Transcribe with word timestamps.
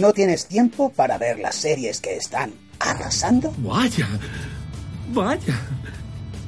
¿No 0.00 0.14
tienes 0.14 0.46
tiempo 0.46 0.90
para 0.90 1.18
ver 1.18 1.38
las 1.38 1.56
series 1.56 2.00
que 2.00 2.16
están 2.16 2.54
arrasando? 2.78 3.52
Vaya, 3.58 4.08
vaya. 5.12 5.60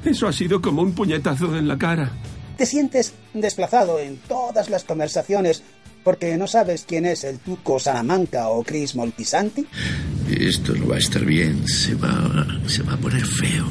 Eso 0.02 0.26
ha 0.26 0.32
sido 0.32 0.62
como 0.62 0.80
un 0.80 0.94
puñetazo 0.94 1.54
en 1.58 1.68
la 1.68 1.76
cara. 1.76 2.10
¿Te 2.56 2.64
sientes 2.64 3.12
desplazado 3.34 3.98
en 3.98 4.16
todas 4.16 4.70
las 4.70 4.84
conversaciones 4.84 5.62
porque 6.02 6.34
no 6.38 6.46
sabes 6.46 6.86
quién 6.88 7.04
es 7.04 7.24
el 7.24 7.40
Tuco 7.40 7.78
Salamanca 7.78 8.48
o 8.48 8.64
Chris 8.64 8.96
Moltisanti? 8.96 9.66
Esto 10.30 10.74
no 10.74 10.88
va 10.88 10.96
a 10.96 11.00
estar 11.00 11.22
bien, 11.22 11.68
se 11.68 11.94
va, 11.94 12.46
se 12.66 12.82
va 12.82 12.94
a 12.94 12.96
poner 12.96 13.26
feo. 13.26 13.66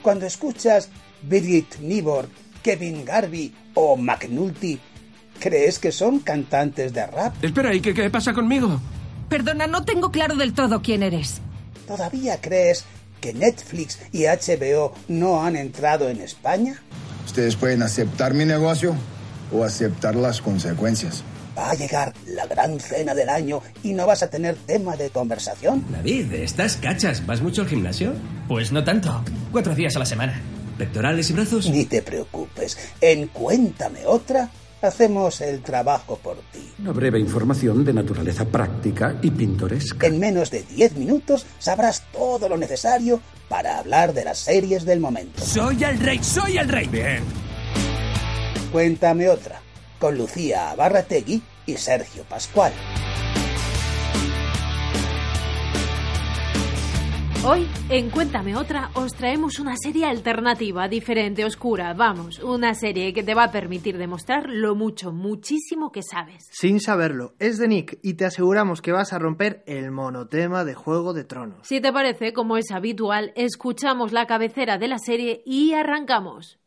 Cuando 0.00 0.26
escuchas 0.26 0.90
Birgit 1.22 1.80
Nibor, 1.80 2.28
Kevin 2.62 3.04
Garvey 3.04 3.52
o 3.74 3.96
McNulty, 3.96 4.78
¿crees 5.40 5.80
que 5.80 5.90
son 5.90 6.20
cantantes 6.20 6.92
de 6.92 7.04
rap? 7.04 7.42
Espera, 7.42 7.74
¿y 7.74 7.80
qué, 7.80 7.92
qué 7.92 8.08
pasa 8.08 8.32
conmigo? 8.32 8.80
Perdona, 9.32 9.66
no 9.66 9.86
tengo 9.86 10.10
claro 10.10 10.36
del 10.36 10.52
todo 10.52 10.82
quién 10.82 11.02
eres. 11.02 11.40
¿Todavía 11.88 12.38
crees 12.38 12.84
que 13.18 13.32
Netflix 13.32 13.98
y 14.12 14.24
HBO 14.24 14.92
no 15.08 15.42
han 15.42 15.56
entrado 15.56 16.10
en 16.10 16.20
España? 16.20 16.82
Ustedes 17.24 17.56
pueden 17.56 17.82
aceptar 17.82 18.34
mi 18.34 18.44
negocio 18.44 18.94
o 19.50 19.64
aceptar 19.64 20.16
las 20.16 20.42
consecuencias. 20.42 21.24
Va 21.56 21.70
a 21.70 21.74
llegar 21.74 22.12
la 22.26 22.44
gran 22.44 22.78
cena 22.78 23.14
del 23.14 23.30
año 23.30 23.62
y 23.82 23.94
no 23.94 24.06
vas 24.06 24.22
a 24.22 24.28
tener 24.28 24.54
tema 24.54 24.98
de 24.98 25.08
conversación. 25.08 25.82
David, 25.90 26.30
¿estás 26.34 26.76
cachas? 26.76 27.24
¿Vas 27.24 27.40
mucho 27.40 27.62
al 27.62 27.68
gimnasio? 27.68 28.12
Pues 28.48 28.70
no 28.70 28.84
tanto. 28.84 29.24
Cuatro 29.50 29.74
días 29.74 29.96
a 29.96 30.00
la 30.00 30.04
semana. 30.04 30.42
¿Pectorales 30.76 31.30
y 31.30 31.32
brazos? 31.32 31.70
Ni 31.70 31.86
te 31.86 32.02
preocupes. 32.02 32.76
En 33.00 33.28
Cuéntame 33.28 34.04
otra, 34.04 34.50
hacemos 34.82 35.40
el 35.40 35.62
trabajo 35.62 36.16
por 36.16 36.36
ti. 36.52 36.72
Una 36.78 36.92
breve 36.92 37.18
información 37.18 37.84
de 37.84 37.92
naturaleza 37.92 38.44
práctica 38.44 39.18
y 39.22 39.30
pintoresca. 39.30 40.06
En 40.06 40.18
menos 40.18 40.50
de 40.50 40.62
10 40.62 40.96
minutos 40.96 41.46
sabrás 41.58 42.02
todo 42.12 42.48
lo 42.48 42.56
necesario 42.56 43.20
para 43.48 43.78
hablar 43.78 44.12
de 44.12 44.24
las 44.24 44.38
series 44.38 44.84
del 44.84 45.00
momento. 45.00 45.42
Soy 45.42 45.84
el 45.84 45.98
rey, 45.98 46.22
soy 46.22 46.58
el 46.58 46.68
rey. 46.68 46.86
Bien. 46.88 47.22
Cuéntame 48.72 49.28
otra, 49.28 49.60
con 49.98 50.16
Lucía 50.16 50.74
Barrategui 50.74 51.42
y 51.66 51.76
Sergio 51.76 52.24
Pascual. 52.24 52.72
Hoy, 57.44 57.66
en 57.90 58.08
Cuéntame 58.10 58.54
Otra, 58.54 58.90
os 58.94 59.14
traemos 59.14 59.58
una 59.58 59.74
serie 59.76 60.04
alternativa, 60.04 60.86
diferente, 60.86 61.44
oscura, 61.44 61.92
vamos, 61.92 62.38
una 62.38 62.72
serie 62.72 63.12
que 63.12 63.24
te 63.24 63.34
va 63.34 63.44
a 63.44 63.50
permitir 63.50 63.98
demostrar 63.98 64.48
lo 64.48 64.76
mucho, 64.76 65.10
muchísimo 65.10 65.90
que 65.90 66.02
sabes. 66.04 66.48
Sin 66.52 66.78
saberlo, 66.78 67.34
es 67.40 67.58
de 67.58 67.66
Nick 67.66 67.98
y 68.00 68.14
te 68.14 68.26
aseguramos 68.26 68.80
que 68.80 68.92
vas 68.92 69.12
a 69.12 69.18
romper 69.18 69.64
el 69.66 69.90
monotema 69.90 70.64
de 70.64 70.74
Juego 70.74 71.14
de 71.14 71.24
Tronos. 71.24 71.66
Si 71.66 71.80
te 71.80 71.92
parece, 71.92 72.32
como 72.32 72.56
es 72.56 72.70
habitual, 72.70 73.32
escuchamos 73.34 74.12
la 74.12 74.28
cabecera 74.28 74.78
de 74.78 74.86
la 74.86 74.98
serie 74.98 75.42
y 75.44 75.72
arrancamos. 75.72 76.60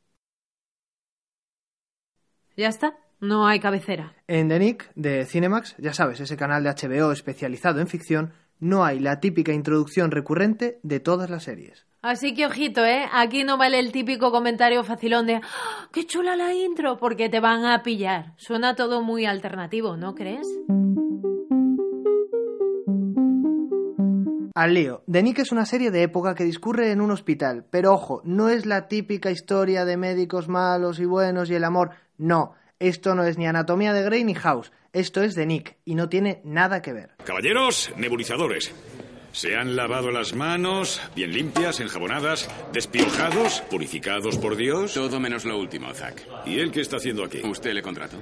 Ya 2.57 2.67
está, 2.67 2.97
no 3.21 3.47
hay 3.47 3.61
cabecera. 3.61 4.13
En 4.27 4.49
The 4.49 4.59
Nick, 4.59 4.91
de 4.95 5.25
Cinemax, 5.25 5.77
ya 5.77 5.93
sabes, 5.93 6.19
ese 6.19 6.35
canal 6.35 6.65
de 6.65 6.71
HBO 6.71 7.13
especializado 7.13 7.79
en 7.79 7.87
ficción, 7.87 8.33
no 8.59 8.85
hay 8.85 8.99
la 8.99 9.19
típica 9.19 9.53
introducción 9.53 10.11
recurrente 10.11 10.79
de 10.83 10.99
todas 10.99 11.29
las 11.29 11.43
series. 11.43 11.85
Así 12.01 12.35
que 12.35 12.45
ojito, 12.45 12.85
¿eh? 12.85 13.05
Aquí 13.11 13.43
no 13.43 13.57
vale 13.57 13.79
el 13.79 13.91
típico 13.91 14.31
comentario 14.31 14.83
facilón 14.83 15.25
de 15.25 15.35
¡Ah, 15.35 15.89
¡Qué 15.91 16.05
chula 16.05 16.35
la 16.35 16.53
intro! 16.53 16.97
Porque 16.97 17.29
te 17.29 17.39
van 17.39 17.65
a 17.65 17.81
pillar. 17.81 18.33
Suena 18.37 18.75
todo 18.75 19.01
muy 19.01 19.25
alternativo, 19.25 19.97
¿no 19.97 20.13
crees? 20.13 20.47
Al 24.53 24.73
lío. 24.73 25.03
The 25.11 25.21
Nick 25.21 25.39
es 25.39 25.51
una 25.51 25.65
serie 25.65 25.91
de 25.91 26.03
época 26.03 26.33
que 26.33 26.45
discurre 26.45 26.91
en 26.91 27.01
un 27.01 27.11
hospital, 27.11 27.65
pero 27.71 27.93
ojo, 27.93 28.21
no 28.23 28.49
es 28.49 28.65
la 28.65 28.87
típica 28.87 29.29
historia 29.29 29.83
de 29.83 29.97
médicos 29.97 30.47
malos 30.47 30.99
y 30.99 31.05
buenos 31.05 31.49
y 31.49 31.55
el 31.55 31.63
amor. 31.63 31.89
No, 32.17 32.53
esto 32.79 33.15
no 33.15 33.23
es 33.23 33.37
ni 33.37 33.47
Anatomía 33.47 33.93
de 33.93 34.03
Grey 34.03 34.23
ni 34.23 34.33
House. 34.35 34.71
Esto 34.93 35.23
es 35.23 35.35
de 35.35 35.45
Nick 35.45 35.77
y 35.85 35.95
no 35.95 36.09
tiene 36.09 36.41
nada 36.43 36.81
que 36.81 36.93
ver. 36.93 37.11
Caballeros, 37.23 37.91
nebulizadores. 37.97 38.73
Se 39.31 39.57
han 39.57 39.75
lavado 39.75 40.11
las 40.11 40.33
manos, 40.33 41.01
bien 41.13 41.33
limpias, 41.33 41.81
enjabonadas, 41.81 42.49
despiojados, 42.71 43.61
purificados 43.69 44.37
por 44.37 44.55
Dios. 44.55 44.93
Todo 44.93 45.19
menos 45.19 45.43
lo 45.43 45.59
último, 45.59 45.93
Zack. 45.93 46.25
¿Y 46.45 46.59
él 46.59 46.71
qué 46.71 46.79
está 46.79 46.97
haciendo 46.97 47.25
aquí? 47.25 47.41
Usted 47.43 47.73
le 47.73 47.81
contrató. 47.81 48.17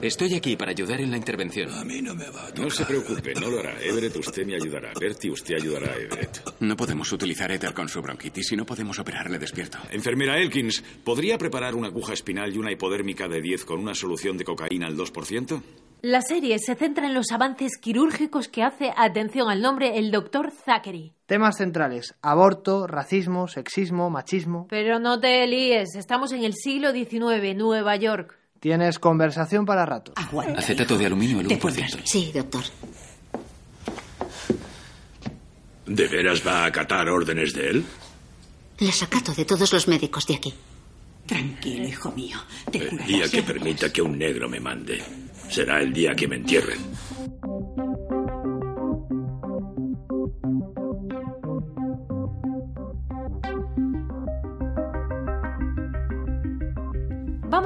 Estoy 0.00 0.34
aquí 0.34 0.54
para 0.56 0.70
ayudar 0.70 1.00
en 1.00 1.10
la 1.10 1.16
intervención. 1.16 1.70
A 1.72 1.84
mí 1.84 2.00
no 2.00 2.14
me 2.14 2.30
va 2.30 2.44
a 2.44 2.48
tocar. 2.48 2.60
No 2.60 2.70
se 2.70 2.84
preocupe, 2.84 3.34
no 3.34 3.50
lo 3.50 3.58
hará. 3.58 3.80
Everett, 3.82 4.14
usted 4.16 4.46
me 4.46 4.54
ayudará. 4.54 4.92
Bertie, 4.98 5.28
usted 5.28 5.56
ayudará 5.56 5.92
a 5.92 5.96
Everett. 5.96 6.40
No 6.60 6.76
podemos 6.76 7.10
utilizar 7.10 7.50
éter 7.50 7.74
con 7.74 7.88
su 7.88 8.00
bronquitis 8.00 8.52
y 8.52 8.56
no 8.56 8.64
podemos 8.64 8.96
operarle 9.00 9.38
despierto. 9.40 9.78
Enfermera 9.90 10.38
Elkins, 10.38 10.84
¿podría 11.02 11.36
preparar 11.36 11.74
una 11.74 11.88
aguja 11.88 12.12
espinal 12.12 12.54
y 12.54 12.58
una 12.58 12.70
hipodérmica 12.70 13.26
de 13.26 13.40
10 13.40 13.64
con 13.64 13.80
una 13.80 13.94
solución 13.94 14.38
de 14.38 14.44
cocaína 14.44 14.86
al 14.86 14.96
2%? 14.96 15.62
La 16.00 16.22
serie 16.22 16.56
se 16.60 16.76
centra 16.76 17.08
en 17.08 17.14
los 17.14 17.32
avances 17.32 17.72
quirúrgicos 17.76 18.46
que 18.46 18.62
hace, 18.62 18.92
atención 18.96 19.50
al 19.50 19.60
nombre, 19.60 19.98
el 19.98 20.12
doctor 20.12 20.52
Zachary. 20.52 21.12
Temas 21.26 21.56
centrales: 21.56 22.14
aborto, 22.22 22.86
racismo, 22.86 23.48
sexismo, 23.48 24.08
machismo. 24.08 24.68
Pero 24.70 25.00
no 25.00 25.18
te 25.18 25.44
líes, 25.48 25.96
estamos 25.96 26.30
en 26.30 26.44
el 26.44 26.54
siglo 26.54 26.92
XIX, 26.92 27.56
Nueva 27.56 27.96
York. 27.96 28.37
Tienes 28.60 28.98
conversación 28.98 29.64
para 29.64 29.86
rato. 29.86 30.12
Aguanta, 30.16 30.58
Acetato 30.58 30.98
de 30.98 31.06
aluminio, 31.06 31.40
el 31.40 31.48
1%. 31.48 32.00
Sí, 32.04 32.32
doctor. 32.34 32.64
¿De 35.86 36.06
veras 36.08 36.46
va 36.46 36.64
a 36.64 36.66
acatar 36.66 37.08
órdenes 37.08 37.54
de 37.54 37.70
él? 37.70 37.84
Las 38.78 39.02
acato 39.02 39.32
de 39.32 39.44
todos 39.44 39.72
los 39.72 39.88
médicos 39.88 40.26
de 40.26 40.34
aquí. 40.34 40.54
Tranquilo, 41.26 41.86
hijo 41.86 42.10
mío. 42.12 42.38
Te 42.70 42.88
el 42.88 42.98
día 43.06 43.28
que 43.28 43.42
permita 43.42 43.92
que 43.92 44.02
un 44.02 44.18
negro 44.18 44.48
me 44.48 44.60
mande 44.60 45.02
será 45.50 45.80
el 45.80 45.92
día 45.92 46.14
que 46.14 46.28
me 46.28 46.36
entierren. 46.36 46.78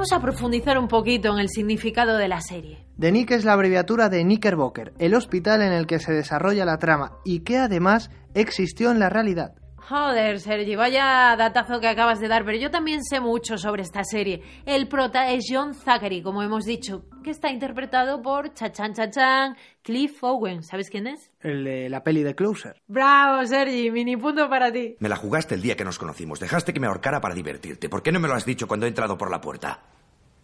Vamos 0.03 0.21
a 0.21 0.21
profundizar 0.21 0.77
un 0.77 0.89
poquito 0.89 1.31
en 1.31 1.39
el 1.39 1.47
significado 1.47 2.17
de 2.17 2.27
la 2.27 2.41
serie. 2.41 2.85
The 2.99 3.09
Nick 3.09 3.31
es 3.31 3.45
la 3.45 3.53
abreviatura 3.53 4.09
de 4.09 4.21
Knickerbocker, 4.23 4.91
el 4.99 5.15
hospital 5.15 5.61
en 5.61 5.71
el 5.71 5.87
que 5.87 5.99
se 5.99 6.11
desarrolla 6.11 6.65
la 6.65 6.77
trama 6.77 7.13
y 7.23 7.39
que 7.39 7.57
además 7.57 8.11
existió 8.33 8.91
en 8.91 8.99
la 8.99 9.07
realidad. 9.07 9.55
Joder, 9.93 10.39
Sergi, 10.39 10.75
vaya 10.75 11.35
datazo 11.37 11.79
que 11.79 11.87
acabas 11.87 12.19
de 12.19 12.27
dar, 12.27 12.43
pero 12.43 12.57
yo 12.57 12.71
también 12.71 13.03
sé 13.03 13.19
mucho 13.19 13.59
sobre 13.59 13.83
esta 13.83 14.03
serie. 14.03 14.41
El 14.65 14.87
prota 14.87 15.29
es 15.29 15.45
John 15.47 15.75
Zachary, 15.75 16.23
como 16.23 16.41
hemos 16.41 16.65
dicho, 16.65 17.03
que 17.23 17.29
está 17.29 17.51
interpretado 17.51 18.19
por 18.19 18.55
Chachan 18.55 18.95
Chachan 18.95 19.55
Cliff 19.83 20.23
Owen. 20.23 20.63
¿Sabes 20.63 20.89
quién 20.89 21.05
es? 21.05 21.29
El 21.41 21.63
de 21.63 21.89
la 21.91 22.01
peli 22.01 22.23
de 22.23 22.33
Closer. 22.33 22.81
Bravo, 22.87 23.45
Sergi, 23.45 23.91
mini 23.91 24.17
punto 24.17 24.49
para 24.49 24.71
ti. 24.71 24.95
Me 24.97 25.09
la 25.09 25.15
jugaste 25.15 25.53
el 25.53 25.61
día 25.61 25.77
que 25.77 25.85
nos 25.85 25.99
conocimos. 25.99 26.39
Dejaste 26.39 26.73
que 26.73 26.79
me 26.79 26.87
ahorcara 26.87 27.21
para 27.21 27.35
divertirte. 27.35 27.87
¿Por 27.87 28.01
qué 28.01 28.11
no 28.11 28.19
me 28.19 28.27
lo 28.27 28.33
has 28.33 28.45
dicho 28.45 28.67
cuando 28.67 28.87
he 28.87 28.89
entrado 28.89 29.15
por 29.15 29.29
la 29.29 29.39
puerta? 29.41 29.79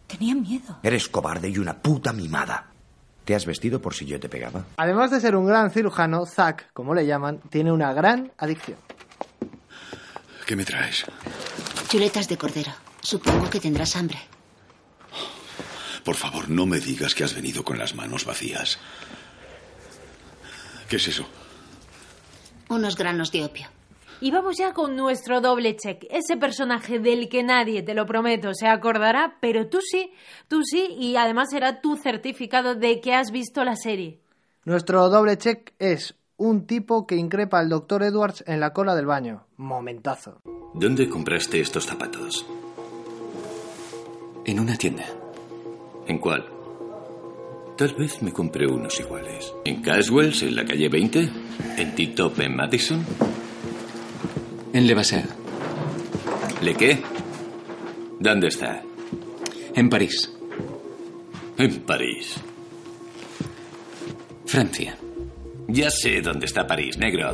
Tenía 0.06 0.36
miedo. 0.36 0.78
Eres 0.84 1.08
cobarde 1.08 1.48
y 1.48 1.58
una 1.58 1.74
puta 1.82 2.12
mimada. 2.12 2.68
¿Te 3.24 3.34
has 3.34 3.46
vestido 3.46 3.82
por 3.82 3.94
si 3.94 4.06
yo 4.06 4.20
te 4.20 4.28
pegaba? 4.28 4.66
Además 4.76 5.10
de 5.10 5.18
ser 5.18 5.34
un 5.34 5.46
gran 5.46 5.72
cirujano, 5.72 6.24
Zack, 6.24 6.72
como 6.72 6.94
le 6.94 7.04
llaman, 7.04 7.40
tiene 7.50 7.72
una 7.72 7.92
gran 7.92 8.30
adicción. 8.38 8.78
¿Qué 10.50 10.56
me 10.56 10.64
traes? 10.64 11.04
Chuletas 11.86 12.26
de 12.26 12.36
cordero. 12.36 12.72
Supongo 13.00 13.48
que 13.48 13.60
tendrás 13.60 13.94
hambre. 13.94 14.18
Por 16.02 16.16
favor, 16.16 16.48
no 16.48 16.66
me 16.66 16.80
digas 16.80 17.14
que 17.14 17.22
has 17.22 17.36
venido 17.36 17.62
con 17.62 17.78
las 17.78 17.94
manos 17.94 18.24
vacías. 18.24 18.80
¿Qué 20.88 20.96
es 20.96 21.06
eso? 21.06 21.24
Unos 22.68 22.96
granos 22.96 23.30
de 23.30 23.44
opio. 23.44 23.68
Y 24.20 24.32
vamos 24.32 24.56
ya 24.58 24.72
con 24.72 24.96
nuestro 24.96 25.40
doble 25.40 25.76
check. 25.76 26.04
Ese 26.10 26.36
personaje 26.36 26.98
del 26.98 27.28
que 27.28 27.44
nadie, 27.44 27.84
te 27.84 27.94
lo 27.94 28.04
prometo, 28.04 28.52
se 28.52 28.66
acordará, 28.66 29.36
pero 29.40 29.68
tú 29.68 29.78
sí, 29.80 30.12
tú 30.48 30.64
sí, 30.64 30.96
y 30.98 31.14
además 31.14 31.50
será 31.52 31.80
tu 31.80 31.94
certificado 31.94 32.74
de 32.74 33.00
que 33.00 33.14
has 33.14 33.30
visto 33.30 33.62
la 33.62 33.76
serie. 33.76 34.18
Nuestro 34.64 35.08
doble 35.10 35.38
check 35.38 35.74
es 35.78 36.16
un 36.40 36.66
tipo 36.66 37.06
que 37.06 37.16
increpa 37.16 37.58
al 37.58 37.68
doctor 37.68 38.02
Edwards 38.02 38.42
en 38.46 38.60
la 38.60 38.72
cola 38.72 38.94
del 38.94 39.04
baño. 39.04 39.44
Momentazo. 39.58 40.40
¿Dónde 40.72 41.06
compraste 41.06 41.60
estos 41.60 41.84
zapatos? 41.84 42.46
En 44.46 44.58
una 44.58 44.74
tienda. 44.76 45.04
¿En 46.06 46.18
cuál? 46.18 46.46
Tal 47.76 47.94
vez 47.94 48.22
me 48.22 48.32
compré 48.32 48.66
unos 48.66 48.98
iguales. 49.00 49.52
¿En 49.66 49.82
Caswells, 49.82 50.42
en 50.42 50.56
la 50.56 50.64
calle 50.64 50.88
20? 50.88 51.30
¿En 51.76 51.94
T-Top, 51.94 52.40
en 52.40 52.56
Madison? 52.56 53.04
En 54.72 54.86
Levasseur. 54.86 55.24
¿Le 56.62 56.74
qué? 56.74 57.02
¿Dónde 58.18 58.48
está? 58.48 58.82
En 59.74 59.90
París. 59.90 60.34
En 61.58 61.82
París. 61.82 62.36
Francia. 64.46 64.96
Ya 65.72 65.90
sé 65.90 66.20
dónde 66.20 66.46
está 66.46 66.66
París, 66.66 66.98
negro. 66.98 67.30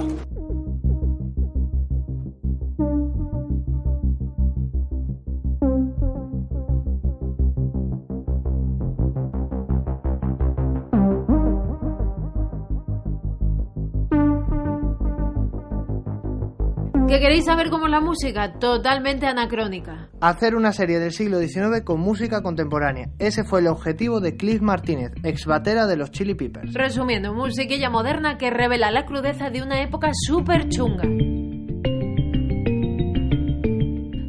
¿Que 17.09 17.21
queréis 17.21 17.45
saber 17.45 17.71
cómo 17.71 17.87
es 17.87 17.93
la 17.93 18.01
música? 18.01 18.59
Totalmente 18.59 19.27
anacrónica. 19.27 20.11
Hacer 20.21 20.57
una 20.57 20.73
serie 20.73 20.99
del 20.99 21.13
siglo 21.13 21.39
XIX 21.39 21.83
con 21.85 22.01
música 22.01 22.43
contemporánea. 22.43 23.11
Ese 23.21 23.45
fue 23.45 23.61
el 23.61 23.69
objetivo 23.69 24.19
de 24.19 24.37
Cliff 24.37 24.61
Martínez, 24.61 25.13
ex 25.23 25.47
batera 25.47 25.87
de 25.87 25.97
los 25.97 26.11
Chili 26.11 26.35
Peppers. 26.35 26.75
Resumiendo, 26.75 27.33
musiquilla 27.33 27.91
moderna 27.91 28.37
que 28.39 28.51
revela 28.51 28.91
la 28.91 29.07
crudeza 29.07 29.51
de 29.51 29.63
una 29.63 29.83
época 29.83 30.11
súper 30.13 30.69
chunga. 30.69 31.05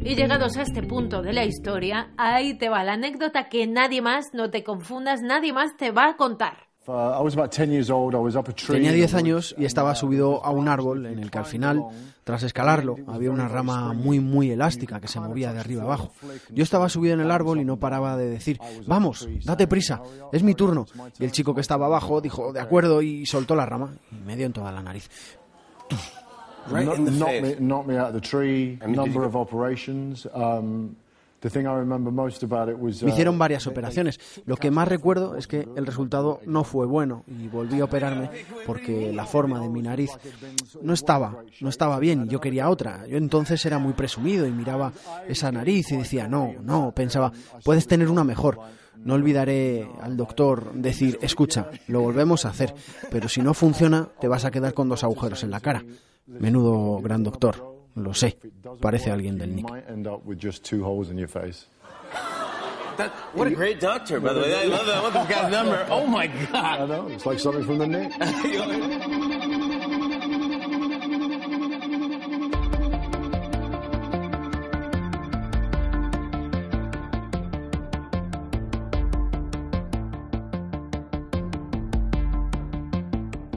Y 0.04 0.14
llegados 0.14 0.56
a 0.56 0.62
este 0.62 0.84
punto 0.84 1.20
de 1.20 1.32
la 1.32 1.44
historia, 1.44 2.12
ahí 2.16 2.56
te 2.58 2.68
va 2.68 2.84
la 2.84 2.92
anécdota 2.92 3.48
que 3.48 3.66
nadie 3.66 4.02
más, 4.02 4.26
no 4.32 4.50
te 4.50 4.62
confundas, 4.62 5.20
nadie 5.20 5.52
más 5.52 5.76
te 5.76 5.90
va 5.90 6.10
a 6.10 6.16
contar. 6.16 6.67
Tenía 8.74 8.92
10 8.92 9.14
años 9.14 9.54
y 9.58 9.64
estaba 9.66 9.94
subido 9.94 10.44
a 10.44 10.50
un 10.50 10.68
árbol 10.68 11.06
en 11.06 11.18
el 11.18 11.30
que 11.30 11.38
al 11.38 11.44
final, 11.44 11.84
tras 12.24 12.42
escalarlo, 12.42 12.96
había 13.06 13.30
una 13.30 13.46
rama 13.46 13.92
muy 13.92 14.20
muy 14.20 14.50
elástica 14.50 15.00
que 15.00 15.08
se 15.08 15.20
movía 15.20 15.52
de 15.52 15.60
arriba 15.60 15.82
abajo. 15.82 16.12
Yo 16.50 16.62
estaba 16.62 16.88
subido 16.88 17.14
en 17.14 17.20
el 17.20 17.30
árbol 17.30 17.60
y 17.60 17.64
no 17.64 17.78
paraba 17.78 18.16
de 18.16 18.28
decir, 18.28 18.58
vamos, 18.86 19.28
date 19.44 19.66
prisa, 19.66 20.00
es 20.32 20.42
mi 20.42 20.54
turno. 20.54 20.86
Y 21.18 21.24
el 21.24 21.32
chico 21.32 21.54
que 21.54 21.60
estaba 21.60 21.86
abajo 21.86 22.20
dijo, 22.20 22.52
de 22.52 22.60
acuerdo, 22.60 23.02
y 23.02 23.26
soltó 23.26 23.54
la 23.54 23.66
rama 23.66 23.94
y 24.10 24.24
me 24.24 24.36
dio 24.36 24.46
en 24.46 24.52
toda 24.52 24.72
la 24.72 24.82
nariz. 24.82 25.10
Me 33.06 33.12
hicieron 33.12 33.38
varias 33.38 33.66
operaciones. 33.66 34.18
Lo 34.44 34.56
que 34.56 34.70
más 34.70 34.88
recuerdo 34.88 35.36
es 35.36 35.46
que 35.46 35.68
el 35.76 35.86
resultado 35.86 36.40
no 36.46 36.64
fue 36.64 36.86
bueno 36.86 37.24
y 37.26 37.48
volví 37.48 37.80
a 37.80 37.84
operarme 37.84 38.30
porque 38.66 39.12
la 39.12 39.24
forma 39.24 39.60
de 39.60 39.68
mi 39.68 39.82
nariz 39.82 40.10
no 40.82 40.92
estaba, 40.92 41.44
no 41.60 41.68
estaba 41.68 41.98
bien 41.98 42.24
y 42.26 42.28
yo 42.28 42.40
quería 42.40 42.68
otra. 42.68 43.06
Yo 43.06 43.16
entonces 43.16 43.64
era 43.66 43.78
muy 43.78 43.92
presumido 43.92 44.46
y 44.46 44.50
miraba 44.50 44.92
esa 45.28 45.52
nariz 45.52 45.92
y 45.92 45.96
decía, 45.96 46.26
no, 46.28 46.54
no, 46.62 46.92
pensaba, 46.92 47.32
puedes 47.64 47.86
tener 47.86 48.08
una 48.08 48.24
mejor. 48.24 48.58
No 48.96 49.14
olvidaré 49.14 49.88
al 50.00 50.16
doctor 50.16 50.72
decir, 50.72 51.18
escucha, 51.22 51.70
lo 51.86 52.00
volvemos 52.00 52.44
a 52.44 52.48
hacer, 52.48 52.74
pero 53.10 53.28
si 53.28 53.42
no 53.42 53.54
funciona 53.54 54.08
te 54.20 54.26
vas 54.26 54.44
a 54.44 54.50
quedar 54.50 54.74
con 54.74 54.88
dos 54.88 55.04
agujeros 55.04 55.44
en 55.44 55.50
la 55.52 55.60
cara. 55.60 55.84
Menudo 56.26 57.00
gran 57.00 57.22
doctor. 57.22 57.67
Lo 57.98 58.14
sé. 58.14 58.36
Parece 58.80 59.10
alguien 59.10 59.38
del 59.38 59.56
Nick. 59.56 59.66
That, 62.96 63.12
what 63.32 63.46
a 63.46 63.50
great 63.50 63.78
doctor, 63.78 64.18
by 64.18 64.32
the 64.32 64.40
way. 64.40 64.54
I 64.54 64.64
love 64.64 64.86
that. 64.86 64.96
I 64.96 65.02
want 65.02 65.14
this 65.14 65.28
guy's 65.28 65.52
number. 65.52 65.86
Oh 65.88 66.04
my 66.04 66.26
God. 66.26 66.80
I 66.80 66.86
know. 66.86 67.06
It's 67.06 67.24
like 67.26 67.38
something 67.38 67.64
from 67.64 67.78
the 67.78 67.86
Nick. 67.86 68.10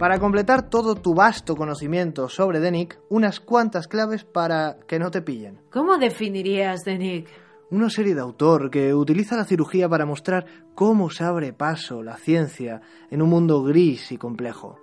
Para 0.01 0.17
completar 0.17 0.67
todo 0.67 0.95
tu 0.95 1.13
vasto 1.13 1.55
conocimiento 1.55 2.27
sobre 2.27 2.59
The 2.59 2.71
Nick, 2.71 2.99
unas 3.09 3.39
cuantas 3.39 3.87
claves 3.87 4.23
para 4.23 4.79
que 4.87 4.97
no 4.97 5.11
te 5.11 5.21
pillen. 5.21 5.61
¿Cómo 5.71 5.99
definirías 5.99 6.81
The 6.83 6.97
Nick? 6.97 7.27
Una 7.69 7.87
serie 7.91 8.15
de 8.15 8.21
autor 8.21 8.71
que 8.71 8.95
utiliza 8.95 9.37
la 9.37 9.45
cirugía 9.45 9.87
para 9.87 10.07
mostrar 10.07 10.47
cómo 10.73 11.11
se 11.11 11.23
abre 11.23 11.53
paso 11.53 12.01
la 12.01 12.17
ciencia 12.17 12.81
en 13.11 13.21
un 13.21 13.29
mundo 13.29 13.61
gris 13.61 14.11
y 14.11 14.17
complejo. 14.17 14.79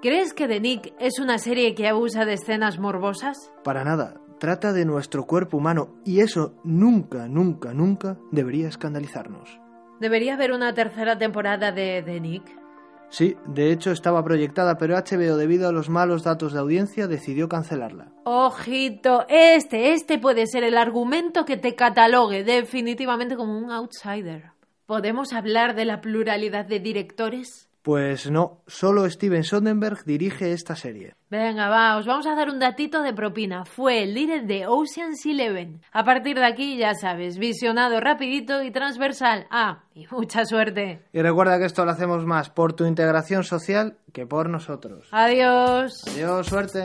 ¿Crees 0.00 0.32
que 0.32 0.46
The 0.46 0.60
Nick 0.60 0.94
es 1.00 1.18
una 1.18 1.38
serie 1.38 1.74
que 1.74 1.88
abusa 1.88 2.24
de 2.24 2.34
escenas 2.34 2.78
morbosas? 2.78 3.50
Para 3.64 3.82
nada. 3.82 4.20
Trata 4.38 4.72
de 4.72 4.84
nuestro 4.84 5.24
cuerpo 5.24 5.56
humano 5.56 5.96
y 6.04 6.20
eso 6.20 6.54
nunca, 6.62 7.26
nunca, 7.26 7.74
nunca 7.74 8.16
debería 8.30 8.68
escandalizarnos. 8.68 9.58
¿Debería 9.98 10.34
haber 10.34 10.52
una 10.52 10.72
tercera 10.72 11.18
temporada 11.18 11.72
de 11.72 12.00
The 12.06 12.20
Nick? 12.20 12.61
Sí, 13.12 13.36
de 13.44 13.72
hecho 13.72 13.90
estaba 13.90 14.24
proyectada, 14.24 14.78
pero 14.78 14.96
HBO, 14.96 15.36
debido 15.36 15.68
a 15.68 15.72
los 15.72 15.90
malos 15.90 16.24
datos 16.24 16.54
de 16.54 16.60
audiencia, 16.60 17.06
decidió 17.08 17.46
cancelarla. 17.46 18.10
Ojito, 18.24 19.26
este, 19.28 19.92
este 19.92 20.18
puede 20.18 20.46
ser 20.46 20.64
el 20.64 20.78
argumento 20.78 21.44
que 21.44 21.58
te 21.58 21.74
catalogue 21.74 22.42
definitivamente 22.42 23.36
como 23.36 23.58
un 23.58 23.70
outsider. 23.70 24.52
¿Podemos 24.86 25.34
hablar 25.34 25.74
de 25.74 25.84
la 25.84 26.00
pluralidad 26.00 26.64
de 26.64 26.80
directores? 26.80 27.68
Pues 27.82 28.30
no, 28.30 28.62
solo 28.68 29.10
Steven 29.10 29.42
Soderbergh 29.42 30.04
dirige 30.04 30.52
esta 30.52 30.76
serie. 30.76 31.14
Venga, 31.30 31.68
va, 31.68 31.96
os 31.96 32.06
vamos 32.06 32.26
a 32.26 32.36
dar 32.36 32.48
un 32.48 32.60
datito 32.60 33.02
de 33.02 33.12
propina. 33.12 33.64
Fue 33.64 34.04
el 34.04 34.14
líder 34.14 34.46
de 34.46 34.66
Ocean's 34.68 35.26
Eleven. 35.26 35.80
A 35.92 36.04
partir 36.04 36.36
de 36.36 36.46
aquí, 36.46 36.76
ya 36.76 36.94
sabes, 36.94 37.38
visionado 37.38 37.98
rapidito 38.00 38.62
y 38.62 38.70
transversal. 38.70 39.46
Ah, 39.50 39.82
y 39.94 40.06
mucha 40.12 40.44
suerte. 40.44 41.02
Y 41.12 41.20
recuerda 41.22 41.58
que 41.58 41.64
esto 41.64 41.84
lo 41.84 41.90
hacemos 41.90 42.24
más 42.24 42.50
por 42.50 42.74
tu 42.74 42.86
integración 42.86 43.42
social 43.42 43.96
que 44.12 44.26
por 44.26 44.48
nosotros. 44.48 45.08
Adiós. 45.10 46.04
Adiós, 46.14 46.46
suerte. 46.46 46.84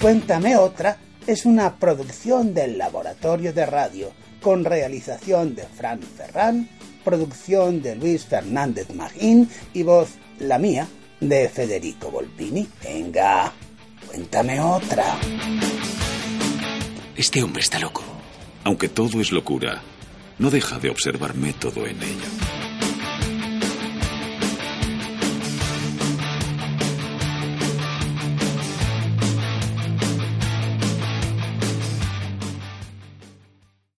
Cuéntame 0.00 0.56
otra 0.56 0.96
es 1.26 1.44
una 1.44 1.74
producción 1.76 2.54
del 2.54 2.78
Laboratorio 2.78 3.52
de 3.52 3.66
Radio 3.66 4.12
con 4.40 4.64
realización 4.64 5.56
de 5.56 5.64
Fran 5.64 6.00
Ferran 6.00 6.68
producción 7.06 7.82
de 7.82 7.94
Luis 7.94 8.24
Fernández 8.24 8.92
Magín 8.92 9.48
y 9.72 9.84
voz, 9.84 10.08
la 10.40 10.58
mía, 10.58 10.88
de 11.20 11.48
Federico 11.48 12.10
Volpini. 12.10 12.66
Venga, 12.82 13.52
cuéntame 14.08 14.60
otra. 14.60 15.16
Este 17.14 17.44
hombre 17.44 17.62
está 17.62 17.78
loco. 17.78 18.02
Aunque 18.64 18.88
todo 18.88 19.20
es 19.20 19.30
locura, 19.30 19.82
no 20.40 20.50
deja 20.50 20.80
de 20.80 20.90
observar 20.90 21.36
método 21.36 21.86
en 21.86 22.02
ello. 22.02 22.65